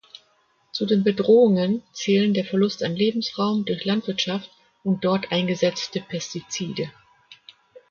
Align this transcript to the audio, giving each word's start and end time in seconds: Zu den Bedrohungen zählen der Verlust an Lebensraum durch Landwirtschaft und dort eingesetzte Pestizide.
Zu 0.73 0.87
den 0.87 1.03
Bedrohungen 1.03 1.83
zählen 1.93 2.33
der 2.33 2.43
Verlust 2.45 2.83
an 2.83 2.95
Lebensraum 2.95 3.65
durch 3.65 3.85
Landwirtschaft 3.85 4.49
und 4.83 5.05
dort 5.05 5.31
eingesetzte 5.31 6.01
Pestizide. 6.01 6.89